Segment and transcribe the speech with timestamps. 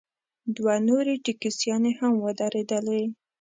[0.55, 3.03] دوه نورې ټیکسیانې هم ودرېدلې.